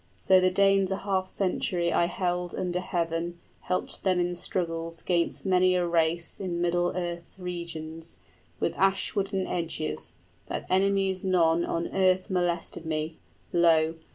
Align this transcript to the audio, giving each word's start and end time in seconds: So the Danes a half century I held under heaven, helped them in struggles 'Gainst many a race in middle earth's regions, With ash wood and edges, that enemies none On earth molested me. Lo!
So 0.15 0.39
the 0.39 0.49
Danes 0.49 0.89
a 0.89 0.95
half 0.97 1.27
century 1.27 1.93
I 1.93 2.05
held 2.05 2.55
under 2.55 2.79
heaven, 2.79 3.37
helped 3.59 4.03
them 4.03 4.19
in 4.19 4.33
struggles 4.33 5.03
'Gainst 5.03 5.45
many 5.45 5.75
a 5.75 5.85
race 5.85 6.39
in 6.39 6.59
middle 6.59 6.93
earth's 6.95 7.37
regions, 7.37 8.17
With 8.59 8.73
ash 8.77 9.13
wood 9.13 9.31
and 9.31 9.47
edges, 9.47 10.15
that 10.47 10.65
enemies 10.71 11.23
none 11.23 11.63
On 11.65 11.87
earth 11.89 12.31
molested 12.31 12.83
me. 12.83 13.19
Lo! 13.53 13.93